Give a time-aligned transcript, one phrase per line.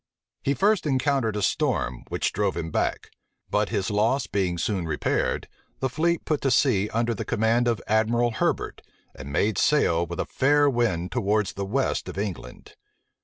[0.41, 3.11] He first encountered a storm, which drove him back:
[3.51, 5.47] but his loss being soon repaired,
[5.79, 8.81] the fleet put to sea under the command of Admiral Herbert,
[9.13, 12.73] and made sail with a fair wind towards the west of England.